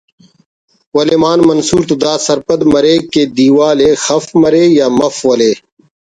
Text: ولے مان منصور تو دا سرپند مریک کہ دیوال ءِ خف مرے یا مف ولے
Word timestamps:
ولے 0.95 1.15
مان 1.23 1.39
منصور 1.49 1.81
تو 1.89 1.95
دا 2.03 2.13
سرپند 2.25 2.61
مریک 2.73 3.03
کہ 3.13 3.21
دیوال 3.37 3.79
ءِ 3.87 3.89
خف 4.03 4.25
مرے 4.41 4.63
یا 4.77 4.87
مف 4.97 5.15
ولے 5.27 5.51